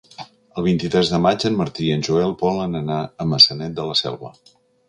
El 0.59 0.63
vint-i-tres 0.67 1.11
de 1.15 1.19
maig 1.25 1.45
en 1.51 1.59
Martí 1.59 1.85
i 1.89 1.93
en 1.97 2.07
Joel 2.09 2.35
volen 2.41 2.81
anar 2.83 2.99
a 3.27 3.31
Maçanet 3.35 3.81
de 3.81 3.91
la 3.93 4.03
Selva. 4.05 4.37